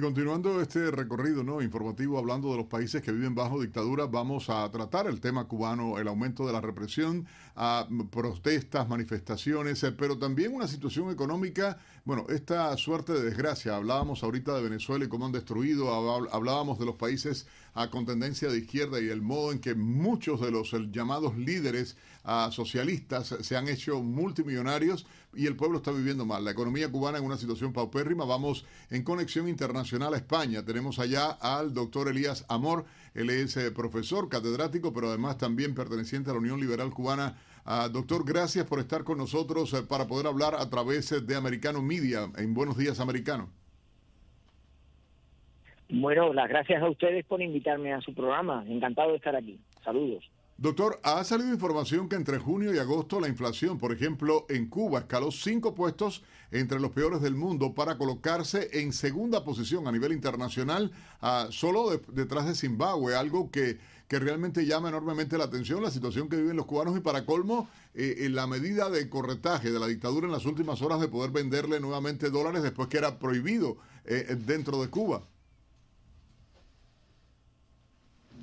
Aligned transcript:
Continuando 0.00 0.62
este 0.62 0.90
recorrido 0.90 1.44
¿no? 1.44 1.60
informativo 1.60 2.18
hablando 2.18 2.50
de 2.50 2.56
los 2.56 2.66
países 2.66 3.02
que 3.02 3.12
viven 3.12 3.34
bajo 3.34 3.60
dictadura, 3.60 4.06
vamos 4.06 4.48
a 4.48 4.70
tratar 4.70 5.06
el 5.06 5.20
tema 5.20 5.46
cubano, 5.46 5.98
el 5.98 6.08
aumento 6.08 6.46
de 6.46 6.52
la 6.54 6.60
represión, 6.60 7.26
a 7.54 7.86
protestas, 8.10 8.88
manifestaciones, 8.88 9.82
eh, 9.82 9.92
pero 9.92 10.16
también 10.16 10.54
una 10.54 10.68
situación 10.68 11.10
económica, 11.10 11.78
bueno, 12.04 12.24
esta 12.30 12.74
suerte 12.78 13.12
de 13.12 13.22
desgracia. 13.22 13.76
Hablábamos 13.76 14.22
ahorita 14.22 14.54
de 14.54 14.62
Venezuela 14.62 15.04
y 15.04 15.08
cómo 15.08 15.26
han 15.26 15.32
destruido, 15.32 15.92
hablábamos 16.32 16.78
de 16.78 16.86
los 16.86 16.94
países 16.94 17.46
a 17.74 17.90
con 17.90 18.06
tendencia 18.06 18.48
de 18.48 18.58
izquierda 18.58 19.00
y 19.00 19.08
el 19.08 19.22
modo 19.22 19.52
en 19.52 19.60
que 19.60 19.74
muchos 19.74 20.40
de 20.40 20.50
los 20.50 20.72
llamados 20.90 21.36
líderes 21.36 21.96
socialistas 22.50 23.34
se 23.40 23.56
han 23.56 23.68
hecho 23.68 24.02
multimillonarios 24.02 25.06
y 25.34 25.46
el 25.46 25.56
pueblo 25.56 25.78
está 25.78 25.92
viviendo 25.92 26.26
mal. 26.26 26.44
La 26.44 26.50
economía 26.50 26.90
cubana 26.90 27.18
en 27.18 27.24
una 27.24 27.36
situación 27.36 27.72
paupérrima. 27.72 28.24
Vamos 28.24 28.64
en 28.90 29.02
conexión 29.02 29.48
internacional 29.48 30.14
a 30.14 30.16
España. 30.16 30.64
Tenemos 30.64 30.98
allá 30.98 31.30
al 31.30 31.72
doctor 31.72 32.08
Elías 32.08 32.44
Amor. 32.48 32.84
Él 33.14 33.30
es 33.30 33.56
eh, 33.56 33.70
profesor, 33.70 34.28
catedrático, 34.28 34.92
pero 34.92 35.08
además 35.08 35.38
también 35.38 35.74
perteneciente 35.74 36.30
a 36.30 36.34
la 36.34 36.40
Unión 36.40 36.60
Liberal 36.60 36.90
Cubana. 36.90 37.38
Ah, 37.64 37.88
doctor, 37.88 38.24
gracias 38.24 38.66
por 38.66 38.80
estar 38.80 39.04
con 39.04 39.18
nosotros 39.18 39.72
eh, 39.74 39.82
para 39.82 40.06
poder 40.06 40.26
hablar 40.26 40.54
a 40.54 40.68
través 40.68 41.10
de 41.24 41.36
Americano 41.36 41.82
Media 41.82 42.30
en 42.36 42.54
Buenos 42.54 42.76
Días 42.76 43.00
Americano. 43.00 43.59
Bueno, 45.92 46.32
las 46.32 46.48
gracias 46.48 46.82
a 46.82 46.88
ustedes 46.88 47.24
por 47.24 47.42
invitarme 47.42 47.92
a 47.92 48.00
su 48.00 48.14
programa. 48.14 48.64
Encantado 48.68 49.10
de 49.10 49.16
estar 49.16 49.34
aquí. 49.34 49.58
Saludos. 49.84 50.24
Doctor, 50.56 51.00
ha 51.04 51.24
salido 51.24 51.50
información 51.50 52.06
que 52.06 52.16
entre 52.16 52.36
junio 52.36 52.74
y 52.74 52.78
agosto 52.78 53.18
la 53.18 53.28
inflación, 53.28 53.78
por 53.78 53.92
ejemplo, 53.92 54.44
en 54.50 54.68
Cuba 54.68 55.00
escaló 55.00 55.30
cinco 55.30 55.74
puestos 55.74 56.22
entre 56.50 56.78
los 56.78 56.90
peores 56.90 57.22
del 57.22 57.34
mundo 57.34 57.74
para 57.74 57.96
colocarse 57.96 58.68
en 58.78 58.92
segunda 58.92 59.42
posición 59.42 59.88
a 59.88 59.92
nivel 59.92 60.12
internacional, 60.12 60.92
uh, 61.22 61.50
solo 61.50 61.98
detrás 62.08 62.46
de 62.46 62.54
Zimbabue, 62.54 63.16
algo 63.16 63.50
que, 63.50 63.78
que, 64.06 64.18
realmente 64.18 64.66
llama 64.66 64.90
enormemente 64.90 65.38
la 65.38 65.44
atención, 65.44 65.82
la 65.82 65.90
situación 65.90 66.28
que 66.28 66.36
viven 66.36 66.58
los 66.58 66.66
cubanos 66.66 66.94
y 66.94 67.00
para 67.00 67.24
colmo, 67.24 67.70
eh, 67.94 68.16
en 68.18 68.34
la 68.34 68.46
medida 68.46 68.90
de 68.90 69.08
corretaje 69.08 69.70
de 69.70 69.80
la 69.80 69.86
dictadura 69.86 70.26
en 70.26 70.32
las 70.32 70.44
últimas 70.44 70.82
horas 70.82 71.00
de 71.00 71.08
poder 71.08 71.30
venderle 71.30 71.80
nuevamente 71.80 72.28
dólares 72.28 72.62
después 72.62 72.88
que 72.88 72.98
era 72.98 73.18
prohibido 73.18 73.78
eh, 74.04 74.36
dentro 74.38 74.82
de 74.82 74.90
Cuba. 74.90 75.22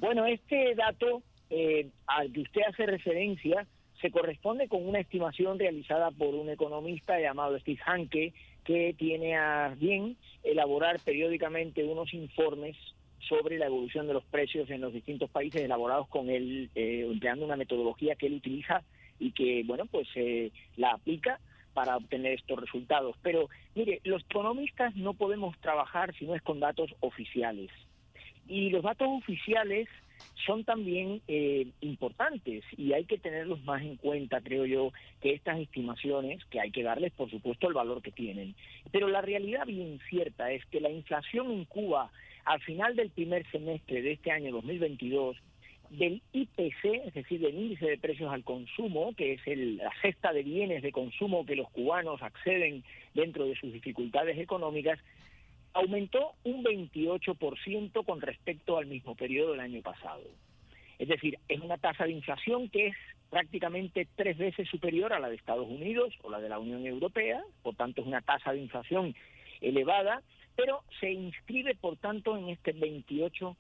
Bueno, 0.08 0.26
este 0.26 0.74
dato 0.74 1.22
eh, 1.50 1.90
al 2.06 2.32
que 2.32 2.40
usted 2.40 2.62
hace 2.66 2.86
referencia 2.86 3.68
se 4.00 4.10
corresponde 4.10 4.70
con 4.70 4.88
una 4.88 5.02
estimación 5.02 5.60
realizada 5.60 6.12
por 6.12 6.34
un 6.34 6.50
economista 6.50 7.20
llamado 7.20 7.60
Steve 7.60 7.82
Hanke, 7.86 8.34
que 8.64 8.96
tiene 8.98 9.36
a 9.36 9.76
bien 9.78 10.16
elaborar 10.44 11.02
periódicamente 11.04 11.84
unos 11.84 12.14
informes 12.14 12.78
sobre 13.20 13.58
la 13.58 13.66
evolución 13.66 14.08
de 14.08 14.14
los 14.14 14.24
precios 14.24 14.70
en 14.70 14.80
los 14.80 14.94
distintos 14.94 15.30
países 15.30 15.62
elaborados 15.62 16.08
con 16.08 16.30
él, 16.30 16.70
eh, 16.74 17.06
empleando 17.06 17.44
una 17.44 17.58
metodología 17.58 18.16
que 18.16 18.28
él 18.28 18.36
utiliza 18.36 18.86
y 19.20 19.34
que, 19.34 19.64
bueno, 19.66 19.88
pues 19.88 20.08
eh, 20.16 20.54
la 20.78 20.92
aplica 20.92 21.42
para 21.74 21.98
obtener 21.98 22.32
estos 22.32 22.62
resultados. 22.62 23.18
Pero, 23.22 23.50
mire, 23.76 24.00
los 24.06 24.24
economistas 24.24 24.96
no 24.96 25.16
podemos 25.16 25.60
trabajar 25.60 26.16
si 26.16 26.26
no 26.26 26.34
es 26.34 26.42
con 26.42 26.62
datos 26.62 26.96
oficiales. 27.02 27.72
Y 28.48 28.70
los 28.70 28.84
datos 28.84 29.08
oficiales 29.10 29.88
son 30.46 30.64
también 30.64 31.22
eh, 31.28 31.68
importantes 31.82 32.64
y 32.78 32.94
hay 32.94 33.06
que 33.06 33.18
tenerlos 33.18 33.64
más 33.64 33.82
en 33.82 33.98
cuenta, 33.98 34.42
creo 34.42 34.66
yo, 34.66 34.94
que 35.22 35.34
estas 35.34 35.60
estimaciones, 35.60 36.44
que 36.46 36.60
hay 36.60 36.72
que 36.72 36.84
darles, 36.84 37.12
por 37.14 37.30
supuesto, 37.30 37.68
el 37.68 37.74
valor 37.74 38.02
que 38.02 38.12
tienen. 38.12 38.56
Pero 38.92 39.08
la 39.08 39.22
realidad 39.22 39.66
bien 39.66 40.00
cierta 40.10 40.52
es 40.52 40.66
que 40.66 40.80
la 40.80 40.90
inflación 40.90 41.52
en 41.52 41.66
Cuba 41.66 42.12
al 42.46 42.62
final 42.62 42.96
del 42.96 43.10
primer 43.10 43.46
semestre 43.52 44.02
de 44.02 44.14
este 44.14 44.32
año 44.32 44.54
2022 44.54 45.36
del 45.90 46.22
IPC, 46.34 47.08
es 47.08 47.14
decir, 47.14 47.40
del 47.40 47.56
índice 47.56 47.86
de 47.86 47.98
precios 47.98 48.32
al 48.32 48.44
consumo, 48.44 49.14
que 49.16 49.34
es 49.34 49.42
el, 49.46 49.78
la 49.78 49.92
cesta 50.02 50.34
de 50.34 50.44
bienes 50.44 50.82
de 50.82 50.92
consumo 50.92 51.46
que 51.46 51.56
los 51.56 51.70
cubanos 51.72 52.22
acceden 52.22 52.84
dentro 53.14 53.46
de 53.46 53.56
sus 53.56 53.72
dificultades 53.72 54.38
económicas, 54.38 55.00
aumentó 55.78 56.34
un 56.44 56.64
28% 56.64 58.04
con 58.04 58.20
respecto 58.20 58.78
al 58.78 58.88
mismo 58.88 59.16
periodo 59.16 59.52
del 59.52 59.60
año 59.60 59.82
pasado. 59.84 60.24
Es 60.98 61.08
decir, 61.08 61.38
es 61.48 61.60
una 61.60 61.78
tasa 61.78 62.06
de 62.06 62.12
inflación 62.12 62.70
que 62.70 62.88
es 62.88 62.96
prácticamente 63.30 64.08
tres 64.16 64.38
veces 64.40 64.68
superior 64.68 65.14
a 65.14 65.20
la 65.20 65.30
de 65.30 65.36
Estados 65.36 65.68
Unidos 65.68 66.16
o 66.24 66.32
la 66.32 66.40
de 66.40 66.50
la 66.50 66.58
Unión 66.58 66.88
Europea, 66.88 67.44
por 67.62 67.76
tanto 67.76 68.02
es 68.02 68.08
una 68.08 68.22
tasa 68.22 68.54
de 68.54 68.60
inflación 68.60 69.14
elevada, 69.62 70.24
pero 70.56 70.84
se 71.00 71.12
inscribe 71.12 71.76
por 71.76 71.98
tanto 71.98 72.36
en 72.36 72.50
este 72.50 72.74
28% 72.74 73.56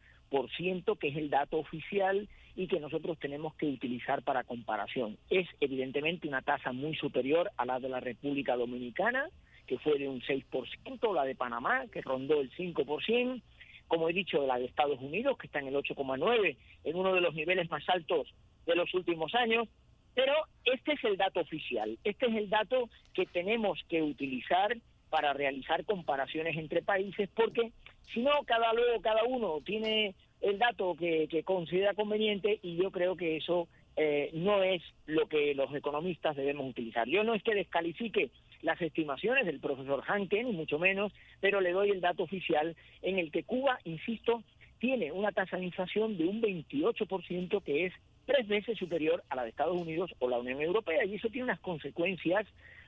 que 0.97 1.09
es 1.09 1.17
el 1.17 1.29
dato 1.29 1.57
oficial 1.59 2.27
y 2.55 2.67
que 2.67 2.79
nosotros 2.79 3.19
tenemos 3.19 3.53
que 3.55 3.67
utilizar 3.67 4.23
para 4.23 4.43
comparación. 4.43 5.17
Es 5.29 5.47
evidentemente 5.59 6.27
una 6.27 6.41
tasa 6.41 6.71
muy 6.71 6.95
superior 6.95 7.51
a 7.57 7.65
la 7.65 7.79
de 7.79 7.89
la 7.89 7.99
República 7.99 8.55
Dominicana, 8.55 9.29
que 9.67 9.77
fue 9.79 9.99
de 9.99 10.07
un 10.07 10.21
6%, 10.21 11.13
la 11.13 11.25
de 11.25 11.35
Panamá, 11.35 11.85
que 11.91 12.01
rondó 12.01 12.41
el 12.41 12.51
5%, 12.51 13.41
como 13.87 14.09
he 14.09 14.13
dicho, 14.13 14.45
la 14.47 14.57
de 14.57 14.65
Estados 14.65 14.99
Unidos, 14.99 15.37
que 15.37 15.47
está 15.47 15.59
en 15.59 15.67
el 15.67 15.75
8,9%, 15.75 16.57
en 16.83 16.95
uno 16.95 17.13
de 17.13 17.21
los 17.21 17.35
niveles 17.35 17.69
más 17.69 17.87
altos 17.89 18.33
de 18.65 18.75
los 18.75 18.93
últimos 18.93 19.33
años, 19.35 19.67
pero 20.15 20.33
este 20.65 20.93
es 20.93 21.03
el 21.03 21.17
dato 21.17 21.41
oficial, 21.41 21.97
este 22.03 22.25
es 22.25 22.35
el 22.35 22.49
dato 22.49 22.89
que 23.13 23.25
tenemos 23.27 23.79
que 23.87 24.01
utilizar 24.01 24.75
para 25.09 25.33
realizar 25.33 25.85
comparaciones 25.85 26.57
entre 26.57 26.81
países, 26.81 27.29
porque 27.35 27.71
si 28.13 28.21
no, 28.21 28.31
cada 28.45 28.73
luego 28.73 29.01
cada 29.01 29.23
uno 29.25 29.59
tiene 29.63 30.15
el 30.41 30.57
dato 30.59 30.95
que, 30.95 31.27
considera 31.45 31.93
conveniente 31.93 32.59
y 32.61 32.77
yo 32.77 32.91
creo 32.91 33.15
que 33.15 33.37
eso 33.37 33.67
eh, 33.95 34.29
no 34.33 34.63
es 34.63 34.81
lo 35.05 35.27
que 35.27 35.53
los 35.55 35.73
economistas 35.73 36.35
debemos 36.35 36.69
utilizar. 36.69 37.07
Yo 37.07 37.23
no 37.23 37.33
es 37.33 37.43
que 37.43 37.55
descalifique 37.55 38.29
las 38.61 38.81
estimaciones 38.81 39.45
del 39.45 39.59
profesor 39.59 40.03
Hanke, 40.07 40.43
ni 40.43 40.53
mucho 40.53 40.79
menos, 40.79 41.13
pero 41.39 41.61
le 41.61 41.71
doy 41.71 41.91
el 41.91 42.01
dato 42.01 42.23
oficial 42.23 42.75
en 43.01 43.19
el 43.19 43.31
que 43.31 43.43
Cuba, 43.43 43.79
insisto, 43.83 44.43
tiene 44.79 45.11
una 45.11 45.31
tasa 45.31 45.57
de 45.57 45.65
inflación 45.65 46.17
de 46.17 46.25
un 46.25 46.41
28% 46.41 47.63
que 47.63 47.85
es 47.85 47.93
tres 48.25 48.47
veces 48.47 48.77
superior 48.77 49.23
a 49.29 49.35
la 49.35 49.43
de 49.43 49.49
Estados 49.49 49.79
Unidos 49.79 50.13
o 50.19 50.29
la 50.29 50.37
Unión 50.37 50.61
Europea 50.61 51.05
y 51.05 51.15
eso 51.15 51.29
tiene 51.29 51.45
unas 51.45 51.59
consecuencias 51.59 52.45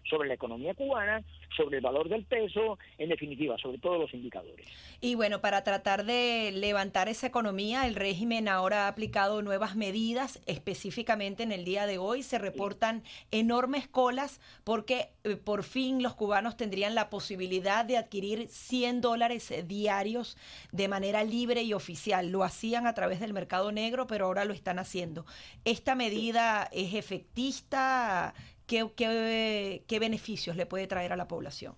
sobre 0.09 0.27
la 0.27 0.35
economía 0.35 0.73
cubana, 0.73 1.23
sobre 1.55 1.77
el 1.77 1.83
valor 1.83 2.09
del 2.09 2.25
peso, 2.25 2.77
en 2.97 3.09
definitiva, 3.09 3.57
sobre 3.57 3.77
todos 3.79 3.99
los 3.99 4.13
indicadores. 4.13 4.67
Y 5.01 5.15
bueno, 5.15 5.41
para 5.41 5.63
tratar 5.63 6.05
de 6.05 6.51
levantar 6.53 7.09
esa 7.09 7.27
economía, 7.27 7.87
el 7.87 7.95
régimen 7.95 8.47
ahora 8.47 8.85
ha 8.85 8.87
aplicado 8.87 9.41
nuevas 9.41 9.75
medidas, 9.75 10.41
específicamente 10.45 11.43
en 11.43 11.51
el 11.51 11.65
día 11.65 11.85
de 11.85 11.97
hoy 11.97 12.23
se 12.23 12.37
reportan 12.37 13.03
enormes 13.31 13.87
colas 13.87 14.39
porque 14.63 15.09
eh, 15.23 15.35
por 15.35 15.63
fin 15.63 16.03
los 16.03 16.15
cubanos 16.15 16.57
tendrían 16.57 16.95
la 16.95 17.09
posibilidad 17.09 17.85
de 17.85 17.97
adquirir 17.97 18.47
100 18.47 19.01
dólares 19.01 19.53
diarios 19.67 20.37
de 20.71 20.87
manera 20.87 21.23
libre 21.23 21.63
y 21.63 21.73
oficial. 21.73 22.29
Lo 22.29 22.43
hacían 22.43 22.87
a 22.87 22.93
través 22.93 23.19
del 23.19 23.33
mercado 23.33 23.71
negro, 23.71 24.07
pero 24.07 24.25
ahora 24.25 24.45
lo 24.45 24.53
están 24.53 24.79
haciendo. 24.79 25.25
¿Esta 25.65 25.95
medida 25.95 26.69
es 26.71 26.93
efectista? 26.93 28.33
¿Qué, 28.69 29.99
beneficios 29.99 30.55
le 30.55 30.65
puede 30.65 30.87
traer 30.87 31.11
a 31.11 31.17
la 31.17 31.27
población? 31.27 31.73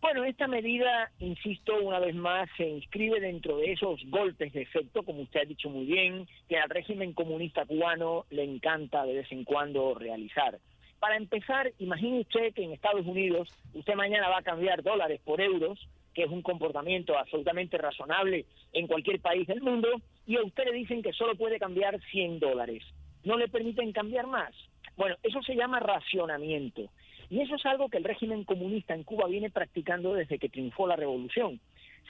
Bueno, 0.00 0.24
esta 0.24 0.46
medida, 0.46 1.10
insisto, 1.18 1.74
una 1.82 1.98
vez 1.98 2.14
más, 2.14 2.48
se 2.56 2.68
inscribe 2.68 3.18
dentro 3.18 3.56
de 3.56 3.72
esos 3.72 4.00
golpes 4.08 4.52
de 4.52 4.62
efecto, 4.62 5.02
como 5.02 5.22
usted 5.22 5.40
ha 5.40 5.44
dicho 5.44 5.68
muy 5.68 5.86
bien, 5.86 6.28
que 6.48 6.58
al 6.58 6.68
régimen 6.68 7.12
comunista 7.12 7.64
cubano 7.64 8.24
le 8.30 8.44
encanta 8.44 9.04
de 9.04 9.14
vez 9.14 9.32
en 9.32 9.44
cuando 9.44 9.94
realizar. 9.94 10.60
Para 11.00 11.16
empezar, 11.16 11.72
imagine 11.78 12.20
usted 12.20 12.54
que 12.54 12.62
en 12.62 12.72
Estados 12.72 13.04
Unidos 13.06 13.48
usted 13.74 13.94
mañana 13.94 14.28
va 14.28 14.38
a 14.38 14.42
cambiar 14.42 14.82
dólares 14.82 15.20
por 15.24 15.40
euros, 15.40 15.88
que 16.14 16.22
es 16.22 16.30
un 16.30 16.42
comportamiento 16.42 17.18
absolutamente 17.18 17.76
razonable 17.76 18.46
en 18.72 18.86
cualquier 18.86 19.20
país 19.20 19.46
del 19.48 19.60
mundo, 19.60 19.88
y 20.26 20.36
a 20.36 20.42
usted 20.42 20.64
le 20.66 20.72
dicen 20.72 21.02
que 21.02 21.12
solo 21.12 21.34
puede 21.34 21.58
cambiar 21.58 22.00
100 22.10 22.38
dólares 22.38 22.84
no 23.26 23.36
le 23.36 23.48
permiten 23.48 23.92
cambiar 23.92 24.26
más. 24.28 24.54
Bueno, 24.96 25.16
eso 25.22 25.42
se 25.42 25.56
llama 25.56 25.80
racionamiento. 25.80 26.88
Y 27.28 27.40
eso 27.40 27.56
es 27.56 27.66
algo 27.66 27.88
que 27.88 27.98
el 27.98 28.04
régimen 28.04 28.44
comunista 28.44 28.94
en 28.94 29.02
Cuba 29.02 29.26
viene 29.26 29.50
practicando 29.50 30.14
desde 30.14 30.38
que 30.38 30.48
triunfó 30.48 30.86
la 30.86 30.96
revolución. 30.96 31.60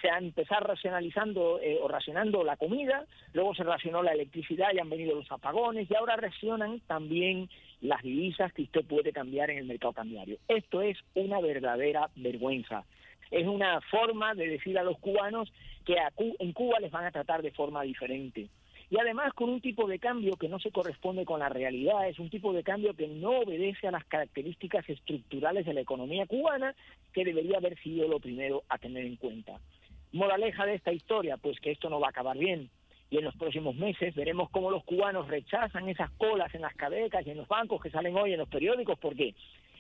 se 0.03 0.11
ha 0.11 0.19
empezado 0.19 0.67
racionalizando 0.67 1.59
eh, 1.59 1.79
o 1.81 1.89
racionando 1.89 2.45
la 2.45 2.59
comida, 2.59 3.07
luego 3.33 3.55
se 3.55 3.65
racionó 3.65 4.03
la 4.03 4.13
electricidad 4.13 4.69
y 4.75 4.79
han 4.79 4.91
venido 4.91 5.15
los 5.15 5.33
apagones 5.33 5.91
y 5.91 5.95
ahora 5.95 6.17
racionan 6.17 6.81
también 6.81 7.49
las 7.81 8.03
divisas 8.03 8.53
que 8.53 8.65
usted 8.65 8.85
puede 8.85 9.11
cambiar 9.11 9.49
en 9.49 9.57
el 9.57 9.65
mercado 9.65 9.95
cambiario. 9.95 10.37
Esto 10.49 10.83
es 10.83 10.99
una 11.15 11.41
verdadera 11.41 12.11
vergüenza. 12.15 12.85
Es 13.31 13.47
una 13.47 13.81
forma 13.81 14.35
de 14.35 14.49
decir 14.49 14.79
a 14.79 14.85
los 14.85 14.99
cubanos 14.99 15.51
que 15.87 15.97
en 16.19 16.53
Cuba 16.53 16.79
les 16.79 16.91
van 16.91 17.07
a 17.07 17.11
tratar 17.11 17.41
de 17.41 17.53
forma 17.53 17.83
diferente 17.83 18.51
y 18.89 18.99
además 18.99 19.33
con 19.35 19.51
un 19.51 19.61
tipo 19.61 19.89
de 19.89 19.99
cambio 19.99 20.37
que 20.37 20.49
no 20.49 20.61
se 20.61 20.71
corresponde 20.71 21.25
con 21.25 21.41
la 21.41 21.49
realidad, 21.49 22.09
es 22.09 22.19
un 22.19 22.31
tipo 22.31 22.53
de 22.53 22.63
cambio 22.63 22.95
que 22.95 23.09
no 23.09 23.41
obedece 23.41 23.89
a 23.89 23.91
las 23.91 24.05
características 24.05 24.89
estructurales 24.89 25.67
de 25.67 25.75
la 25.75 25.81
economía 25.81 26.27
cubana, 26.27 26.75
que 27.13 27.25
debería 27.25 27.59
haber 27.59 27.77
sido 27.81 28.07
lo 28.07 28.21
primero 28.21 28.63
a 28.69 28.79
tener 28.79 29.05
en 29.05 29.17
cuenta. 29.17 29.59
Moraleja 30.13 30.67
de 30.67 30.75
esta 30.75 30.93
historia, 30.93 31.37
pues 31.37 31.59
que 31.59 31.73
esto 31.73 31.91
no 31.91 31.99
va 31.99 32.09
a 32.09 32.11
acabar 32.11 32.39
bien. 32.39 32.71
Y 33.11 33.19
en 33.19 33.25
los 33.25 33.37
próximos 33.37 33.75
meses 33.77 34.15
veremos 34.15 34.51
cómo 34.51 34.71
los 34.71 34.85
cubanos 34.85 35.29
rechazan 35.29 35.89
esas 35.89 36.11
colas 36.13 36.55
en 36.55 36.63
las 36.63 36.75
cabecas 36.75 37.27
y 37.27 37.31
en 37.31 37.37
los 37.39 37.49
bancos 37.49 37.81
que 37.81 37.91
salen 37.91 38.17
hoy 38.17 38.33
en 38.33 38.39
los 38.39 38.49
periódicos, 38.49 38.99
porque 38.99 39.35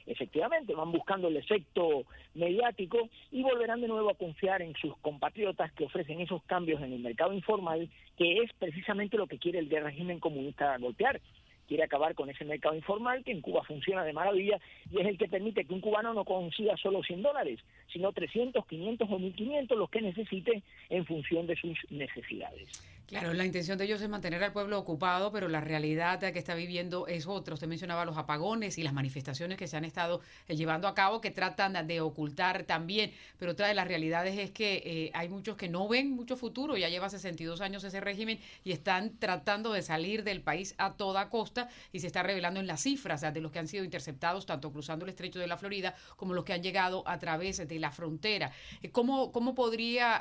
efectivamente 0.06 0.74
van 0.74 0.92
buscando 0.92 1.28
el 1.28 1.36
efecto 1.36 2.04
mediático 2.34 3.08
y 3.30 3.42
volverán 3.42 3.80
de 3.80 3.88
nuevo 3.88 4.10
a 4.10 4.14
confiar 4.14 4.62
en 4.62 4.74
sus 4.74 4.96
compatriotas 4.98 5.72
que 5.72 5.84
ofrecen 5.84 6.20
esos 6.20 6.42
cambios 6.44 6.82
en 6.82 6.92
el 6.92 7.00
mercado 7.00 7.32
informal, 7.32 7.88
que 8.16 8.38
es 8.38 8.52
precisamente 8.58 9.16
lo 9.16 9.26
que 9.26 9.38
quiere 9.38 9.58
el 9.58 9.70
régimen 9.70 10.20
comunista 10.20 10.76
golpear 10.78 11.20
quiere 11.66 11.84
acabar 11.84 12.14
con 12.14 12.30
ese 12.30 12.44
mercado 12.44 12.74
informal 12.74 13.24
que 13.24 13.32
en 13.32 13.40
Cuba 13.40 13.62
funciona 13.64 14.04
de 14.04 14.12
maravilla 14.12 14.58
y 14.90 15.00
es 15.00 15.06
el 15.06 15.18
que 15.18 15.28
permite 15.28 15.64
que 15.64 15.74
un 15.74 15.80
cubano 15.80 16.14
no 16.14 16.24
consiga 16.24 16.76
solo 16.76 17.02
100 17.02 17.22
dólares, 17.22 17.60
sino 17.92 18.12
300, 18.12 18.64
500 18.66 19.10
o 19.10 19.18
1500, 19.18 19.78
los 19.78 19.90
que 19.90 20.00
necesite 20.00 20.62
en 20.88 21.04
función 21.04 21.46
de 21.46 21.56
sus 21.56 21.78
necesidades. 21.90 22.95
Claro, 23.06 23.32
la 23.34 23.44
intención 23.44 23.78
de 23.78 23.84
ellos 23.84 24.00
es 24.00 24.08
mantener 24.08 24.42
al 24.42 24.52
pueblo 24.52 24.80
ocupado, 24.80 25.30
pero 25.30 25.46
la 25.46 25.60
realidad 25.60 26.18
que 26.18 26.38
está 26.40 26.56
viviendo 26.56 27.06
es 27.06 27.28
otra. 27.28 27.54
Usted 27.54 27.68
mencionaba 27.68 28.04
los 28.04 28.16
apagones 28.16 28.78
y 28.78 28.82
las 28.82 28.92
manifestaciones 28.92 29.56
que 29.56 29.68
se 29.68 29.76
han 29.76 29.84
estado 29.84 30.22
eh, 30.48 30.56
llevando 30.56 30.88
a 30.88 30.94
cabo 30.94 31.20
que 31.20 31.30
tratan 31.30 31.86
de 31.86 32.00
ocultar 32.00 32.64
también, 32.64 33.12
pero 33.38 33.52
otra 33.52 33.68
de 33.68 33.74
las 33.74 33.86
realidades 33.86 34.36
es 34.36 34.50
que 34.50 34.82
eh, 34.84 35.10
hay 35.14 35.28
muchos 35.28 35.56
que 35.56 35.68
no 35.68 35.86
ven 35.86 36.10
mucho 36.10 36.36
futuro, 36.36 36.76
ya 36.76 36.88
lleva 36.88 37.08
62 37.08 37.60
años 37.60 37.84
ese 37.84 38.00
régimen 38.00 38.40
y 38.64 38.72
están 38.72 39.16
tratando 39.20 39.72
de 39.72 39.82
salir 39.82 40.24
del 40.24 40.42
país 40.42 40.74
a 40.78 40.94
toda 40.94 41.30
costa 41.30 41.68
y 41.92 42.00
se 42.00 42.08
está 42.08 42.24
revelando 42.24 42.58
en 42.58 42.66
las 42.66 42.82
cifras 42.82 43.20
de 43.20 43.40
los 43.40 43.52
que 43.52 43.60
han 43.60 43.68
sido 43.68 43.84
interceptados 43.84 44.46
tanto 44.46 44.72
cruzando 44.72 45.04
el 45.04 45.10
estrecho 45.10 45.38
de 45.38 45.46
la 45.46 45.56
Florida 45.56 45.94
como 46.16 46.34
los 46.34 46.44
que 46.44 46.54
han 46.54 46.62
llegado 46.62 47.06
a 47.06 47.20
través 47.20 47.68
de 47.68 47.78
la 47.78 47.92
frontera. 47.92 48.50
Eh, 48.82 48.90
¿Cómo, 48.90 49.30
cómo 49.30 49.54
podría 49.54 50.20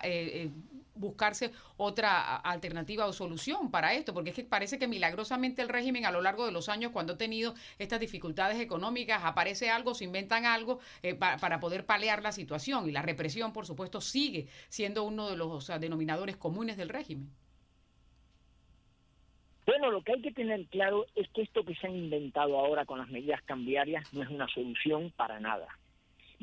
buscarse 0.95 1.51
otra 1.77 2.37
alternativa 2.37 3.05
o 3.05 3.13
solución 3.13 3.71
para 3.71 3.93
esto, 3.93 4.13
porque 4.13 4.31
es 4.31 4.35
que 4.35 4.43
parece 4.43 4.79
que 4.79 4.87
milagrosamente 4.87 5.61
el 5.61 5.69
régimen 5.69 6.05
a 6.05 6.11
lo 6.11 6.21
largo 6.21 6.45
de 6.45 6.51
los 6.51 6.69
años, 6.69 6.91
cuando 6.91 7.13
ha 7.13 7.17
tenido 7.17 7.53
estas 7.77 7.99
dificultades 7.99 8.59
económicas, 8.59 9.23
aparece 9.23 9.69
algo, 9.69 9.93
se 9.93 10.05
inventan 10.05 10.45
algo 10.45 10.79
eh, 11.03 11.15
para 11.15 11.59
poder 11.59 11.85
palear 11.85 12.23
la 12.23 12.31
situación 12.31 12.87
y 12.87 12.91
la 12.91 13.01
represión, 13.01 13.53
por 13.53 13.65
supuesto, 13.65 14.01
sigue 14.01 14.47
siendo 14.69 15.03
uno 15.03 15.29
de 15.29 15.37
los 15.37 15.67
denominadores 15.79 16.37
comunes 16.37 16.77
del 16.77 16.89
régimen. 16.89 17.29
Bueno, 19.65 19.89
lo 19.89 20.03
que 20.03 20.13
hay 20.13 20.21
que 20.21 20.31
tener 20.31 20.65
claro 20.67 21.07
es 21.15 21.27
que 21.29 21.41
esto 21.41 21.65
que 21.65 21.75
se 21.75 21.87
han 21.87 21.95
inventado 21.95 22.59
ahora 22.59 22.85
con 22.85 22.99
las 22.99 23.09
medidas 23.09 23.41
cambiarias 23.43 24.13
no 24.13 24.21
es 24.21 24.29
una 24.29 24.47
solución 24.47 25.11
para 25.15 25.39
nada 25.39 25.67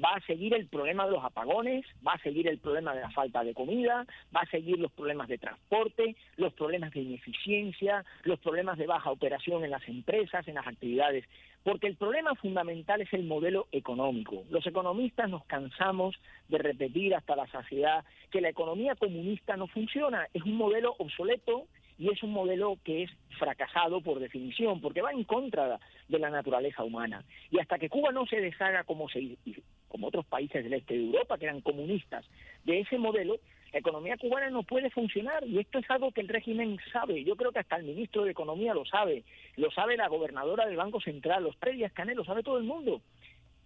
va 0.03 0.15
a 0.15 0.21
seguir 0.27 0.55
el 0.55 0.67
problema 0.69 1.07
de 1.07 1.13
los 1.13 1.25
apagones, 1.25 1.85
va 2.07 2.13
a 2.13 2.23
seguir 2.23 2.49
el 2.49 2.59
problema 2.59 2.95
de 2.95 3.01
la 3.01 3.11
falta 3.11 3.43
de 3.45 3.55
comida, 3.55 4.07
va 4.35 4.41
a 4.41 4.51
seguir 4.51 4.79
los 4.79 4.93
problemas 4.93 5.29
de 5.29 5.39
transporte, 5.39 6.17
los 6.37 6.53
problemas 6.55 6.93
de 6.93 7.01
ineficiencia, 7.01 8.05
los 8.25 8.39
problemas 8.39 8.79
de 8.79 8.87
baja 8.87 9.11
operación 9.11 9.65
en 9.65 9.71
las 9.71 9.87
empresas, 9.89 10.47
en 10.49 10.55
las 10.55 10.67
actividades, 10.67 11.25
porque 11.63 11.87
el 11.87 11.97
problema 11.97 12.35
fundamental 12.35 13.01
es 13.01 13.13
el 13.13 13.25
modelo 13.25 13.69
económico. 13.73 14.45
Los 14.51 14.67
economistas 14.67 15.29
nos 15.29 15.45
cansamos 15.45 16.17
de 16.49 16.59
repetir 16.59 17.15
hasta 17.15 17.37
la 17.37 17.47
saciedad 17.49 18.05
que 18.31 18.41
la 18.41 18.49
economía 18.49 18.95
comunista 18.97 19.57
no 19.57 19.67
funciona, 19.69 20.27
es 20.33 20.43
un 20.43 20.57
modelo 20.57 20.95
obsoleto 20.99 21.67
y 21.99 22.11
es 22.11 22.23
un 22.23 22.33
modelo 22.33 22.79
que 22.85 23.05
es 23.05 23.11
fracasado 23.39 24.01
por 24.01 24.19
definición, 24.19 24.81
porque 24.81 25.03
va 25.03 25.13
en 25.13 25.25
contra 25.25 25.79
de 26.09 26.19
la 26.19 26.31
naturaleza 26.31 26.83
humana. 26.83 27.25
Y 27.51 27.61
hasta 27.61 27.79
que 27.79 27.89
Cuba 27.89 28.11
no 28.11 28.27
se 28.27 28.41
deshaga 28.41 28.85
como, 28.85 29.09
se, 29.09 29.37
como 29.93 30.09
otros 30.09 30.25
países 30.25 30.65
del 30.65 30.73
este 30.73 30.95
de 30.95 31.05
Europa, 31.05 31.37
que 31.37 31.45
eran 31.45 31.61
comunistas, 31.61 32.25
de 32.65 32.81
ese 32.81 32.97
modelo, 32.97 33.39
la 33.75 33.81
economía 33.81 34.17
cubana 34.17 34.49
no 34.49 34.63
puede 34.63 34.89
funcionar 34.89 35.47
y 35.47 35.59
esto 35.59 35.79
es 35.79 35.91
algo 35.91 36.13
que 36.13 36.23
el 36.23 36.29
régimen 36.29 36.79
sabe. 36.91 37.23
Yo 37.25 37.37
creo 37.37 37.53
que 37.53 37.59
hasta 37.59 37.77
el 37.77 37.85
ministro 37.85 38.25
de 38.25 38.31
Economía 38.31 38.73
lo 38.73 38.87
sabe, 38.87 39.23
lo 39.57 39.71
sabe 39.71 39.99
la 39.99 40.09
gobernadora 40.09 40.65
del 40.65 40.79
Banco 40.79 40.99
Central, 41.03 41.45
los 41.45 41.59
tres 41.59 41.93
Canel, 41.93 42.17
lo 42.17 42.25
sabe 42.25 42.43
todo 42.43 42.57
el 42.57 42.65
mundo. 42.65 43.03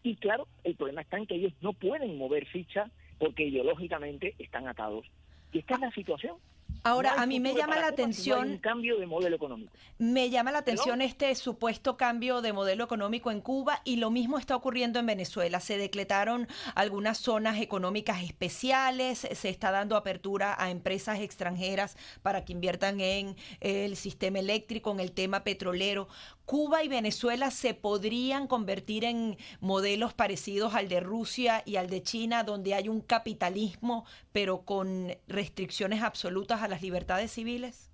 Y 0.03 0.17
claro, 0.17 0.49
el 0.65 0.75
problema 0.75 1.03
está 1.03 1.17
en 1.17 1.27
que 1.27 1.37
ellos 1.37 1.53
no 1.61 1.73
pueden 1.73 2.19
mover 2.19 2.45
ficha 2.47 2.91
porque 3.21 3.45
ideológicamente 3.45 4.35
están 4.41 4.67
atados. 4.67 5.07
Y 5.53 5.61
esta 5.61 5.75
es 5.75 5.81
la 5.81 5.93
situación. 5.93 6.39
Ahora, 6.87 7.15
a 7.17 7.27
mí 7.27 7.41
me 7.41 7.55
llama 7.55 7.77
la 7.77 7.89
atención... 7.89 8.53
Un 8.53 8.59
cambio 8.59 8.99
de 8.99 9.07
modelo 9.07 9.37
económico. 9.37 9.73
Me 9.99 10.31
llama 10.31 10.53
la 10.53 10.59
atención 10.59 11.03
este 11.03 11.35
supuesto 11.35 11.97
cambio 11.97 12.43
de 12.43 12.53
modelo 12.53 12.85
económico 12.85 13.31
en 13.31 13.41
Cuba 13.41 13.81
y 13.85 13.97
lo 13.97 14.11
mismo 14.11 14.39
está 14.39 14.55
ocurriendo 14.55 15.01
en 15.01 15.07
Venezuela. 15.07 15.59
Se 15.59 15.79
decretaron 15.79 16.47
algunas 16.75 17.19
zonas 17.19 17.61
económicas 17.61 18.23
especiales, 18.23 19.27
se 19.31 19.49
está 19.49 19.71
dando 19.71 19.97
apertura 19.97 20.55
a 20.59 20.71
empresas 20.71 21.21
extranjeras 21.21 21.97
para 22.23 22.45
que 22.45 22.53
inviertan 22.53 23.01
en 23.01 23.37
el 23.61 23.97
sistema 23.97 24.39
eléctrico, 24.39 24.93
en 24.93 25.01
el 25.01 25.13
tema 25.13 25.43
petrolero. 25.43 26.09
Cuba 26.47 26.85
y 26.85 26.89
Venezuela 26.89 27.51
se 27.51 27.75
podrían 27.75 28.47
convertir 28.47 29.05
en 29.05 29.37
modelos 29.61 30.15
parecidos 30.15 30.77
al 30.77 30.89
de 30.89 31.01
Rusia 31.01 31.63
y 31.67 31.75
al 31.75 31.91
de 31.91 32.05
China, 32.05 32.45
donde 32.45 32.73
hay 32.75 32.89
un 32.89 33.01
capitalismo, 33.01 34.07
pero 34.33 34.65
con 34.65 35.09
restricciones 35.27 36.03
absolutas 36.03 36.63
a 36.63 36.69
las 36.69 36.83
libertades 36.83 37.33
civiles? 37.33 37.93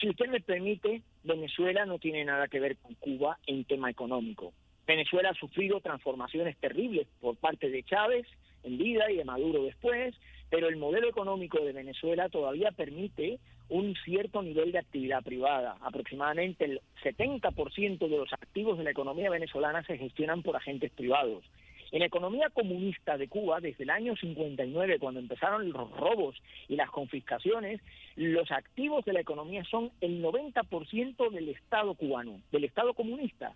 Si 0.00 0.08
usted 0.08 0.28
me 0.28 0.40
permite, 0.40 1.02
Venezuela 1.24 1.84
no 1.86 1.98
tiene 1.98 2.24
nada 2.24 2.46
que 2.46 2.60
ver 2.60 2.76
con 2.76 2.94
Cuba 2.94 3.40
en 3.48 3.64
tema 3.64 3.90
económico. 3.90 4.52
Venezuela 4.86 5.30
ha 5.30 5.34
sufrido 5.34 5.80
transformaciones 5.80 6.56
terribles 6.58 7.08
por 7.20 7.36
parte 7.36 7.68
de 7.68 7.82
Chávez 7.82 8.28
en 8.62 8.78
vida 8.78 9.10
y 9.10 9.16
de 9.16 9.24
Maduro 9.24 9.64
después, 9.64 10.14
pero 10.50 10.68
el 10.68 10.76
modelo 10.76 11.08
económico 11.08 11.58
de 11.64 11.72
Venezuela 11.72 12.28
todavía 12.28 12.70
permite 12.70 13.40
un 13.68 13.94
cierto 14.04 14.42
nivel 14.42 14.72
de 14.72 14.78
actividad 14.78 15.22
privada. 15.22 15.76
Aproximadamente 15.80 16.64
el 16.64 16.80
70% 17.02 17.98
de 17.98 18.16
los 18.16 18.32
activos 18.32 18.78
de 18.78 18.84
la 18.84 18.90
economía 18.90 19.30
venezolana 19.30 19.82
se 19.84 19.98
gestionan 19.98 20.42
por 20.42 20.56
agentes 20.56 20.90
privados. 20.92 21.44
En 21.90 22.00
la 22.00 22.06
economía 22.06 22.50
comunista 22.50 23.16
de 23.16 23.28
Cuba, 23.28 23.60
desde 23.60 23.84
el 23.84 23.90
año 23.90 24.14
59, 24.14 24.98
cuando 24.98 25.20
empezaron 25.20 25.70
los 25.72 25.90
robos 25.92 26.36
y 26.68 26.76
las 26.76 26.90
confiscaciones, 26.90 27.80
los 28.16 28.50
activos 28.50 29.04
de 29.06 29.14
la 29.14 29.20
economía 29.20 29.64
son 29.64 29.90
el 30.02 30.22
90% 30.22 31.30
del 31.30 31.48
Estado 31.48 31.94
cubano, 31.94 32.40
del 32.52 32.64
Estado 32.64 32.92
comunista. 32.92 33.54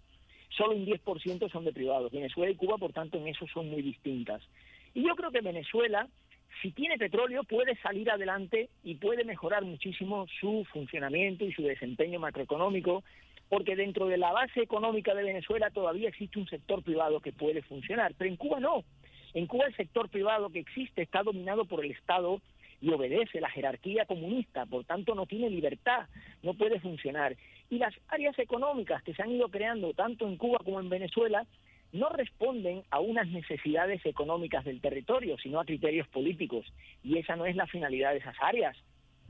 Solo 0.49 0.77
un 0.77 0.87
10% 0.87 1.51
son 1.51 1.65
de 1.65 1.73
privados. 1.73 2.11
Venezuela 2.11 2.51
y 2.51 2.57
Cuba, 2.57 2.79
por 2.79 2.93
tanto, 2.93 3.19
en 3.19 3.29
eso 3.29 3.47
son 3.53 3.69
muy 3.69 3.83
distintas. 3.83 4.43
Y 4.95 5.07
yo 5.07 5.15
creo 5.15 5.31
que 5.31 5.41
Venezuela 5.41 6.09
si 6.61 6.73
tiene 6.73 6.99
petróleo 6.99 7.45
puede 7.45 7.77
salir 7.77 8.11
adelante 8.11 8.69
y 8.85 8.97
puede 8.97 9.25
mejorar 9.25 9.65
muchísimo 9.65 10.27
su 10.41 10.67
funcionamiento 10.73 11.45
y 11.45 11.53
su 11.53 11.63
desempeño 11.63 12.21
macroeconómico, 12.21 13.03
porque 13.49 13.77
dentro 13.77 14.07
de 14.07 14.19
la 14.19 14.33
base 14.33 14.61
económica 14.61 15.15
de 15.15 15.25
Venezuela 15.25 15.71
todavía 15.71 16.09
existe 16.09 16.39
un 16.39 16.49
sector 16.49 16.83
privado 16.83 17.21
que 17.21 17.33
puede 17.33 17.63
funcionar, 17.63 18.15
pero 18.17 18.31
en 18.31 18.37
Cuba 18.37 18.61
no. 18.61 18.85
En 19.35 19.47
Cuba 19.47 19.67
el 19.67 19.77
sector 19.77 20.09
privado 20.09 20.51
que 20.51 20.59
existe 20.59 21.03
está 21.03 21.23
dominado 21.23 21.65
por 21.65 21.85
el 21.85 21.91
Estado 21.91 22.41
y 22.81 22.91
obedece 22.91 23.41
la 23.41 23.51
jerarquía 23.51 24.07
comunista, 24.07 24.67
por 24.67 24.85
tanto 24.85 25.15
no 25.15 25.27
tiene 25.27 25.49
libertad, 25.49 26.09
no 26.43 26.55
puede 26.55 26.81
funcionar. 26.81 27.37
Y 27.71 27.79
las 27.79 27.95
áreas 28.09 28.39
económicas 28.39 29.03
que 29.03 29.15
se 29.15 29.23
han 29.23 29.31
ido 29.31 29.49
creando 29.49 29.95
tanto 29.95 30.27
en 30.27 30.37
Cuba 30.37 30.59
como 30.65 30.81
en 30.81 30.89
Venezuela 30.89 31.47
no 31.93 32.09
responden 32.09 32.83
a 32.91 33.01
unas 33.01 33.29
necesidades 33.29 34.05
económicas 34.07 34.65
del 34.65 34.81
territorio, 34.81 35.37
sino 35.39 35.61
a 35.61 35.65
criterios 35.65 36.09
políticos. 36.09 36.67
Y 37.03 37.19
esa 37.19 37.37
no 37.37 37.47
es 37.47 37.55
la 37.55 37.67
finalidad 37.67 38.13
de 38.13 38.19
esas 38.19 38.37
áreas. 38.41 38.77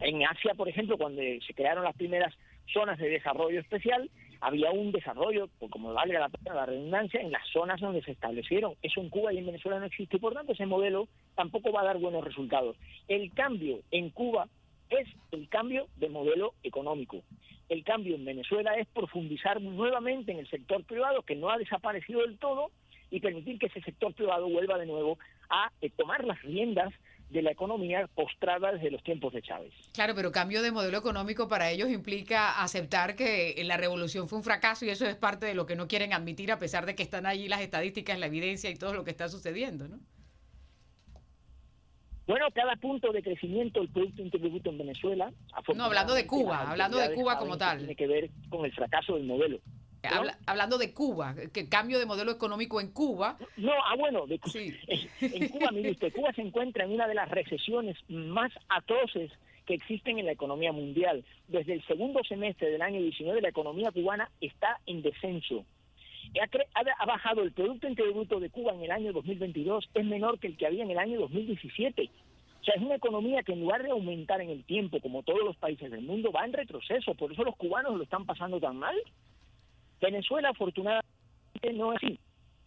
En 0.00 0.24
Asia, 0.24 0.54
por 0.54 0.68
ejemplo, 0.68 0.96
cuando 0.96 1.20
se 1.46 1.54
crearon 1.54 1.84
las 1.84 1.96
primeras 1.96 2.34
zonas 2.72 2.98
de 2.98 3.08
desarrollo 3.08 3.60
especial, 3.60 4.08
había 4.40 4.70
un 4.72 4.90
desarrollo, 4.90 5.48
como 5.70 5.92
valga 5.92 6.18
la 6.18 6.28
pena 6.28 6.54
la 6.54 6.66
redundancia, 6.66 7.20
en 7.20 7.30
las 7.30 7.46
zonas 7.52 7.80
donde 7.80 8.02
se 8.02 8.12
establecieron. 8.12 8.74
Eso 8.82 9.00
en 9.00 9.10
Cuba 9.10 9.32
y 9.32 9.38
en 9.38 9.46
Venezuela 9.46 9.78
no 9.78 9.86
existe 9.86 10.16
y 10.16 10.20
por 10.20 10.34
tanto 10.34 10.52
ese 10.52 10.66
modelo 10.66 11.08
tampoco 11.36 11.72
va 11.72 11.82
a 11.82 11.84
dar 11.84 11.98
buenos 11.98 12.24
resultados. 12.24 12.76
El 13.06 13.32
cambio 13.32 13.80
en 13.92 14.10
Cuba 14.10 14.48
es 14.98 15.08
el 15.32 15.48
cambio 15.48 15.88
de 15.96 16.08
modelo 16.08 16.54
económico 16.62 17.22
el 17.72 17.84
cambio 17.84 18.16
en 18.16 18.24
Venezuela 18.24 18.74
es 18.74 18.86
profundizar 18.88 19.60
nuevamente 19.62 20.30
en 20.30 20.38
el 20.38 20.50
sector 20.50 20.84
privado, 20.84 21.22
que 21.22 21.34
no 21.34 21.50
ha 21.50 21.56
desaparecido 21.56 22.20
del 22.20 22.38
todo, 22.38 22.70
y 23.10 23.20
permitir 23.20 23.58
que 23.58 23.66
ese 23.66 23.80
sector 23.80 24.14
privado 24.14 24.48
vuelva 24.48 24.78
de 24.78 24.86
nuevo 24.86 25.18
a 25.48 25.70
eh, 25.80 25.90
tomar 25.90 26.24
las 26.24 26.40
riendas 26.42 26.92
de 27.30 27.40
la 27.40 27.50
economía 27.50 28.06
postrada 28.14 28.72
desde 28.72 28.90
los 28.90 29.02
tiempos 29.02 29.32
de 29.32 29.40
Chávez. 29.40 29.72
Claro, 29.94 30.14
pero 30.14 30.32
cambio 30.32 30.60
de 30.60 30.70
modelo 30.70 30.98
económico 30.98 31.48
para 31.48 31.70
ellos 31.70 31.88
implica 31.88 32.62
aceptar 32.62 33.16
que 33.16 33.54
la 33.64 33.78
revolución 33.78 34.28
fue 34.28 34.38
un 34.38 34.44
fracaso 34.44 34.84
y 34.84 34.90
eso 34.90 35.06
es 35.06 35.16
parte 35.16 35.46
de 35.46 35.54
lo 35.54 35.64
que 35.64 35.76
no 35.76 35.88
quieren 35.88 36.12
admitir 36.12 36.52
a 36.52 36.58
pesar 36.58 36.84
de 36.84 36.94
que 36.94 37.02
están 37.02 37.24
allí 37.24 37.48
las 37.48 37.62
estadísticas, 37.62 38.18
la 38.18 38.26
evidencia 38.26 38.68
y 38.68 38.76
todo 38.76 38.92
lo 38.92 39.04
que 39.04 39.10
está 39.10 39.28
sucediendo, 39.28 39.88
¿no? 39.88 39.98
Bueno, 42.32 42.46
cada 42.54 42.76
punto 42.76 43.12
de 43.12 43.22
crecimiento 43.22 43.80
del 43.80 43.90
Producto 43.90 44.22
Interior 44.22 44.52
Bruto 44.52 44.70
en 44.70 44.78
Venezuela... 44.78 45.30
No, 45.76 45.84
hablando 45.84 46.14
de 46.14 46.26
Cuba, 46.26 46.70
hablando 46.70 46.96
de 46.96 47.12
Cuba 47.12 47.38
como 47.38 47.58
tal. 47.58 47.76
Tiene 47.76 47.94
que 47.94 48.06
ver 48.06 48.30
con 48.48 48.64
el 48.64 48.72
fracaso 48.72 49.16
del 49.16 49.24
modelo. 49.24 49.58
hablando 50.46 50.78
de 50.78 50.94
Cuba, 50.94 51.34
que 51.52 51.68
cambio 51.68 51.98
de 51.98 52.06
modelo 52.06 52.32
económico 52.32 52.80
en 52.80 52.90
Cuba. 52.90 53.36
No, 53.58 53.72
ah, 53.72 53.96
bueno, 53.98 54.26
de, 54.26 54.40
en, 55.20 55.48
Cuba, 55.50 55.72
mire 55.72 55.90
usted, 55.90 56.10
Cuba 56.10 56.32
se 56.32 56.40
encuentra 56.40 56.84
en 56.84 56.92
una 56.92 57.06
de 57.06 57.16
las 57.16 57.28
recesiones 57.28 57.98
más 58.08 58.50
atroces 58.70 59.30
que 59.66 59.74
existen 59.74 60.18
en 60.18 60.24
la 60.24 60.32
economía 60.32 60.72
mundial. 60.72 61.26
Desde 61.48 61.74
el 61.74 61.86
segundo 61.86 62.24
semestre 62.24 62.70
del 62.70 62.80
año 62.80 62.98
19, 62.98 63.42
la 63.42 63.50
economía 63.50 63.90
cubana 63.90 64.30
está 64.40 64.80
en 64.86 65.02
descenso 65.02 65.66
ha, 66.40 67.06
bajado 67.06 67.42
el 67.42 67.52
Producto 67.52 67.88
Interior 67.88 68.14
Bruto 68.14 68.40
de 68.40 68.50
Cuba 68.50 68.72
en 68.72 68.82
el 68.82 68.90
año 68.90 69.12
2022, 69.12 69.90
es 69.94 70.04
menor 70.04 70.38
que 70.38 70.48
el 70.48 70.56
que 70.56 70.66
había 70.66 70.82
en 70.82 70.90
el 70.90 70.98
año 70.98 71.20
2017. 71.20 72.10
O 72.60 72.64
sea, 72.64 72.74
es 72.74 72.82
una 72.82 72.94
economía 72.94 73.42
que 73.42 73.52
en 73.52 73.60
lugar 73.60 73.82
de 73.82 73.90
aumentar 73.90 74.40
en 74.40 74.50
el 74.50 74.64
tiempo, 74.64 75.00
como 75.00 75.22
todos 75.22 75.40
los 75.44 75.56
países 75.56 75.90
del 75.90 76.02
mundo, 76.02 76.30
va 76.30 76.44
en 76.44 76.52
retroceso. 76.52 77.14
Por 77.14 77.32
eso 77.32 77.42
los 77.42 77.56
cubanos 77.56 77.96
lo 77.96 78.04
están 78.04 78.24
pasando 78.24 78.60
tan 78.60 78.76
mal. 78.76 78.94
Venezuela, 80.00 80.50
afortunadamente, 80.50 81.08
no 81.74 81.92
es 81.92 82.02
así. 82.02 82.18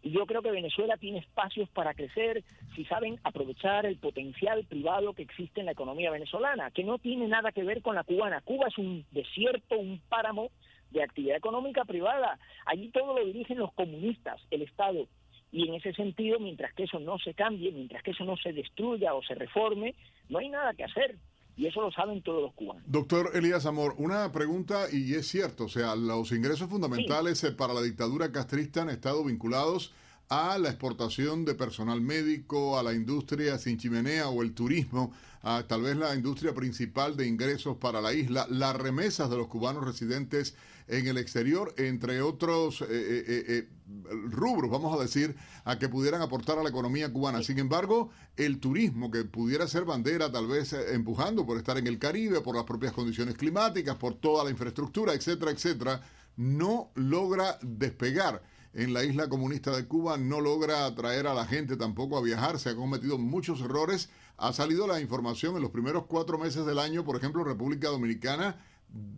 Y 0.03 0.11
yo 0.11 0.27
creo 0.27 0.43
que 0.43 0.51
Venezuela 0.51 0.97
tiene 0.97 1.19
espacios 1.19 1.67
para 1.69 1.95
crecer 1.95 2.43
si 2.75 2.85
saben 2.85 3.19
aprovechar 3.23 3.87
el 3.87 3.97
potencial 3.97 4.63
privado 4.65 5.13
que 5.13 5.23
existe 5.23 5.61
en 5.61 5.65
la 5.65 5.71
economía 5.71 6.11
venezolana, 6.11 6.69
que 6.69 6.83
no 6.83 6.99
tiene 6.99 7.27
nada 7.27 7.51
que 7.51 7.63
ver 7.63 7.81
con 7.81 7.95
la 7.95 8.03
cubana. 8.03 8.41
Cuba 8.41 8.67
es 8.67 8.77
un 8.77 9.03
desierto, 9.11 9.79
un 9.79 9.99
páramo 10.07 10.51
de 10.95 11.03
actividad 11.03 11.37
económica 11.37 11.85
privada. 11.85 12.39
Allí 12.65 12.89
todo 12.89 13.17
lo 13.17 13.25
dirigen 13.25 13.59
los 13.59 13.73
comunistas, 13.73 14.41
el 14.49 14.63
Estado. 14.63 15.07
Y 15.51 15.67
en 15.67 15.75
ese 15.75 15.93
sentido, 15.93 16.39
mientras 16.39 16.73
que 16.73 16.83
eso 16.83 16.99
no 16.99 17.19
se 17.19 17.33
cambie, 17.33 17.71
mientras 17.71 18.01
que 18.03 18.11
eso 18.11 18.25
no 18.25 18.35
se 18.37 18.51
destruya 18.51 19.13
o 19.13 19.21
se 19.23 19.35
reforme, 19.35 19.95
no 20.29 20.39
hay 20.39 20.49
nada 20.49 20.73
que 20.73 20.83
hacer. 20.83 21.17
Y 21.57 21.67
eso 21.67 21.81
lo 21.81 21.91
saben 21.91 22.21
todos 22.21 22.41
los 22.41 22.53
cubanos. 22.53 22.83
Doctor 22.85 23.31
Elías 23.33 23.65
Amor, 23.65 23.95
una 23.97 24.31
pregunta, 24.33 24.87
y 24.91 25.13
es 25.13 25.27
cierto, 25.27 25.65
o 25.65 25.69
sea, 25.69 25.95
los 25.95 26.33
ingresos 26.33 26.69
fundamentales 26.69 27.41
eh, 27.45 27.53
para 27.53 27.73
la 27.73 27.81
dictadura 27.81 28.31
castrista 28.31 28.81
han 28.81 28.89
estado 28.89 29.23
vinculados 29.23 29.93
a 30.29 30.57
la 30.57 30.69
exportación 30.69 31.45
de 31.45 31.55
personal 31.55 32.01
médico, 32.01 32.79
a 32.79 32.83
la 32.83 32.93
industria 32.93 33.57
sin 33.57 33.77
chimenea 33.77 34.29
o 34.29 34.41
el 34.41 34.53
turismo, 34.53 35.13
a 35.43 35.63
tal 35.67 35.83
vez 35.83 35.95
la 35.95 36.15
industria 36.15 36.53
principal 36.55 37.15
de 37.15 37.27
ingresos 37.27 37.77
para 37.77 38.01
la 38.01 38.13
isla, 38.13 38.47
las 38.49 38.75
remesas 38.75 39.29
de 39.29 39.37
los 39.37 39.47
cubanos 39.47 39.85
residentes 39.85 40.55
en 40.87 41.07
el 41.07 41.17
exterior, 41.17 41.73
entre 41.77 42.21
otros 42.21 42.81
eh, 42.81 42.85
eh, 42.89 43.43
eh, 43.47 43.69
rubros, 44.29 44.69
vamos 44.69 44.97
a 44.97 45.01
decir, 45.01 45.35
a 45.63 45.77
que 45.77 45.89
pudieran 45.89 46.21
aportar 46.21 46.57
a 46.57 46.63
la 46.63 46.69
economía 46.69 47.11
cubana. 47.11 47.43
Sin 47.43 47.59
embargo, 47.59 48.09
el 48.35 48.59
turismo, 48.59 49.11
que 49.11 49.23
pudiera 49.23 49.67
ser 49.67 49.85
bandera, 49.85 50.31
tal 50.31 50.47
vez 50.47 50.73
empujando 50.73 51.45
por 51.45 51.57
estar 51.57 51.77
en 51.77 51.87
el 51.87 51.99
Caribe, 51.99 52.41
por 52.41 52.55
las 52.55 52.65
propias 52.65 52.93
condiciones 52.93 53.35
climáticas, 53.35 53.95
por 53.95 54.15
toda 54.15 54.43
la 54.43 54.51
infraestructura, 54.51 55.13
etcétera, 55.13 55.51
etcétera, 55.51 56.01
no 56.37 56.91
logra 56.95 57.57
despegar 57.61 58.41
en 58.75 58.93
la 58.93 59.03
isla 59.05 59.29
comunista 59.29 59.75
de 59.75 59.87
Cuba, 59.87 60.17
no 60.17 60.41
logra 60.41 60.85
atraer 60.85 61.27
a 61.27 61.33
la 61.33 61.45
gente 61.45 61.77
tampoco 61.77 62.17
a 62.17 62.21
viajar, 62.21 62.59
se 62.59 62.69
han 62.69 62.75
cometido 62.75 63.17
muchos 63.17 63.61
errores. 63.61 64.11
Ha 64.37 64.51
salido 64.51 64.85
la 64.85 64.99
información 64.99 65.55
en 65.55 65.61
los 65.61 65.71
primeros 65.71 66.05
cuatro 66.07 66.37
meses 66.37 66.65
del 66.65 66.79
año, 66.79 67.05
por 67.05 67.15
ejemplo, 67.15 67.45
República 67.45 67.87
Dominicana 67.87 68.57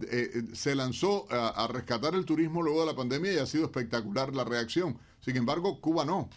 eh, 0.04 0.30
eh, 0.34 0.42
se 0.54 0.76
lanzó 0.76 1.26
a, 1.32 1.68
rescatar 1.68 2.14
el 2.14 2.26
turismo 2.26 2.62
luego 2.62 2.82
de 2.82 2.86
la 2.86 2.96
pandemia 2.96 3.34
y 3.34 3.38
ha 3.38 3.48
sido 3.48 3.66
espectacular 3.66 4.34
la 4.36 4.44
reacción. 4.44 5.00
Sin 5.22 5.36
embargo, 5.36 5.82
Cuba 5.82 6.06
no. 6.06 6.30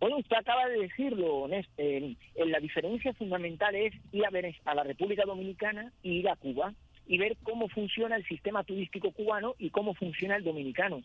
Bueno, 0.00 0.18
usted 0.18 0.36
acaba 0.36 0.68
de 0.68 0.80
decirlo, 0.80 1.48
eh, 1.78 2.16
la 2.34 2.60
diferencia 2.60 3.14
fundamental 3.14 3.74
es 3.76 3.94
ir 4.12 4.24
a, 4.24 4.70
a 4.70 4.74
la 4.74 4.82
República 4.82 5.24
Dominicana 5.24 5.92
y 6.02 6.18
ir 6.18 6.28
a 6.28 6.36
Cuba 6.36 6.74
y 7.06 7.18
ver 7.18 7.36
cómo 7.42 7.68
funciona 7.68 8.16
el 8.16 8.26
sistema 8.26 8.64
turístico 8.64 9.12
cubano 9.12 9.54
y 9.58 9.70
cómo 9.70 9.94
funciona 9.94 10.36
el 10.36 10.44
dominicano. 10.44 11.02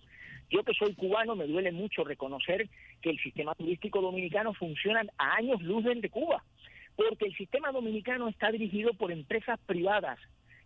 Yo 0.49 0.63
que 0.63 0.73
soy 0.73 0.93
cubano 0.95 1.35
me 1.35 1.47
duele 1.47 1.71
mucho 1.71 2.03
reconocer 2.03 2.67
que 3.01 3.09
el 3.09 3.19
sistema 3.19 3.55
turístico 3.55 4.01
dominicano 4.01 4.53
funciona 4.53 5.03
a 5.17 5.35
años 5.35 5.61
luz 5.61 5.83
del 5.83 6.01
de 6.01 6.09
Cuba 6.09 6.43
porque 6.95 7.25
el 7.25 7.35
sistema 7.35 7.71
dominicano 7.71 8.27
está 8.27 8.51
dirigido 8.51 8.93
por 8.93 9.11
empresas 9.11 9.59
privadas 9.65 10.19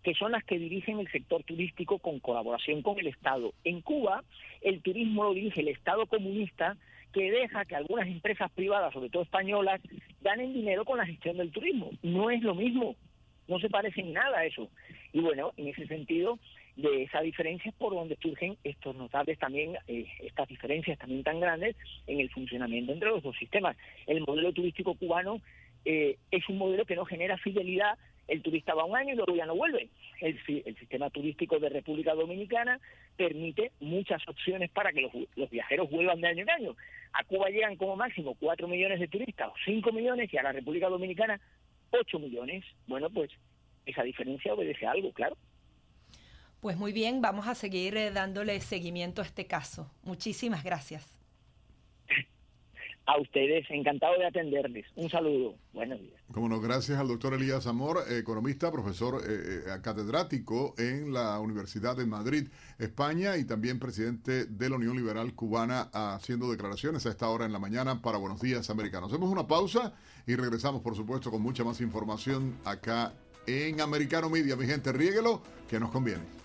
que 0.04 0.14
son 0.14 0.32
las 0.32 0.44
que 0.44 0.60
dirigen 0.60 1.00
el 1.00 1.12
sector 1.12 1.44
turístico 1.44 1.98
con 1.98 2.20
colaboración 2.20 2.84
con 2.84 3.00
el 3.00 3.08
Estado. 3.08 3.54
En 3.64 3.82
Cuba, 3.82 4.24
el 4.62 4.82
turismo 4.84 5.24
lo 5.24 5.34
dirige 5.34 5.62
el 5.62 5.70
Estado 5.70 6.06
comunista, 6.06 6.78
que 7.12 7.32
deja 7.32 7.66
que 7.66 7.76
algunas 7.76 8.08
empresas 8.08 8.52
privadas, 8.52 8.94
sobre 8.94 9.10
todo 9.10 9.24
españolas, 9.24 9.82
ganen 10.22 10.54
dinero 10.54 10.86
con 10.86 11.00
la 11.00 11.08
gestión 11.08 11.38
del 11.38 11.52
turismo. 11.52 11.90
No 12.04 12.30
es 12.30 12.44
lo 12.44 12.54
mismo, 12.54 12.96
no 13.48 13.60
se 13.60 13.70
parece 13.70 14.02
en 14.02 14.14
nada 14.14 14.40
a 14.40 14.46
eso. 14.46 14.70
Y 15.14 15.20
bueno, 15.20 15.54
en 15.58 15.68
ese 15.68 15.88
sentido, 15.88 16.40
de 16.76 17.04
esa 17.04 17.22
diferencia 17.22 17.70
es 17.70 17.76
por 17.76 17.94
donde 17.94 18.18
surgen 18.18 18.58
estos 18.64 18.96
notables 18.96 19.40
también, 19.40 19.78
eh, 19.88 20.06
estas 20.22 20.48
diferencias 20.48 20.98
también 21.00 21.24
tan 21.24 21.40
grandes 21.40 21.76
en 22.08 22.20
el 22.20 22.30
funcionamiento 22.30 22.92
entre 22.92 23.10
los 23.10 23.24
dos 23.24 23.38
sistemas. 23.38 23.78
El 24.08 24.22
modelo 24.22 24.52
turístico 24.52 24.96
cubano 24.96 25.42
eh, 25.86 26.18
es 26.32 26.50
un 26.50 26.58
modelo 26.58 26.86
que 26.86 26.96
no 26.96 27.06
genera 27.06 27.38
fidelidad. 27.38 27.98
El 28.28 28.42
turista 28.42 28.74
va 28.74 28.86
un 28.86 28.98
año 28.98 29.14
y 29.14 29.16
luego 29.16 29.36
ya 29.36 29.46
no 29.46 29.56
vuelve. 29.56 29.88
El, 30.20 30.44
sistema 30.78 31.12
turístico 31.12 31.60
de 31.60 31.70
República 31.70 32.16
Dominicana 32.16 32.80
permite 33.16 33.72
muchas 33.80 34.28
opciones 34.28 34.72
para 34.72 34.92
que 34.92 35.02
los, 35.02 35.50
viajeros 35.50 35.90
vuelvan 35.92 36.22
de 36.22 36.28
año 36.28 36.42
en 36.42 36.50
año. 36.50 36.76
A 37.14 37.24
Cuba 37.24 37.50
llegan 37.50 37.76
como 37.78 37.96
máximo 37.96 38.36
4 38.40 38.68
millones 38.68 39.00
de 39.00 39.08
turistas 39.08 39.50
o 39.50 39.54
5 39.64 39.92
millones 39.92 40.34
y 40.34 40.38
a 40.38 40.44
la 40.44 40.52
República 40.52 40.90
Dominicana 40.90 41.40
8 42.00 42.20
millones. 42.20 42.64
Bueno, 42.88 43.10
pues 43.10 43.32
esa 43.86 44.04
diferencia 44.04 44.54
obedece 44.54 44.86
a 44.86 44.92
algo, 44.92 45.12
claro. 45.14 45.38
Pues 46.60 46.78
muy 46.78 46.94
bien, 46.94 47.22
vamos 47.22 47.48
a 47.48 47.56
seguir 47.56 47.96
eh, 47.96 48.12
dándole 48.12 48.60
seguimiento 48.60 49.22
a 49.22 49.26
este 49.26 49.46
caso. 49.46 49.92
Muchísimas 50.04 50.64
gracias. 50.64 51.15
A 53.08 53.20
ustedes, 53.22 53.66
encantado 53.70 54.18
de 54.18 54.26
atenderles. 54.26 54.88
Un 54.96 55.10
saludo. 55.10 55.56
Buenos 55.74 56.00
días. 56.00 56.20
Como 56.32 56.50
no, 56.50 56.60
gracias 56.60 56.98
al 56.98 57.08
doctor 57.08 57.36
Elías 57.36 57.68
Amor, 57.68 58.00
economista, 58.10 58.72
profesor 58.72 59.22
eh, 59.22 59.62
eh, 59.68 59.80
catedrático 59.84 60.74
en 60.80 61.14
la 61.14 61.40
Universidad 61.40 61.96
de 61.96 62.08
Madrid, 62.08 62.48
España, 62.80 63.38
y 63.38 63.46
también 63.46 63.78
presidente 63.78 64.46
de 64.46 64.70
la 64.70 64.78
Unión 64.78 64.96
Liberal 64.96 65.36
Cubana, 65.36 65.90
haciendo 65.94 66.50
declaraciones 66.50 67.06
a 67.06 67.10
esta 67.10 67.30
hora 67.30 67.46
en 67.46 67.54
la 67.54 67.60
mañana 67.60 68.02
para 68.02 68.18
Buenos 68.18 68.42
Días 68.42 68.72
Americanos. 68.72 69.12
Hacemos 69.12 69.30
una 69.30 69.48
pausa 69.48 69.94
y 70.26 70.36
regresamos, 70.36 70.82
por 70.82 70.96
supuesto, 70.96 71.30
con 71.30 71.44
mucha 71.44 71.64
más 71.64 71.82
información 71.82 72.58
acá 72.66 73.14
en 73.46 73.82
Americano 73.82 74.32
Media. 74.32 74.56
Mi 74.56 74.66
gente, 74.66 74.92
riéguelo, 74.92 75.44
que 75.70 75.80
nos 75.80 75.92
conviene. 75.92 76.45